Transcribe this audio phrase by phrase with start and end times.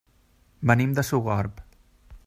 [0.71, 1.65] Venim de Sogorb.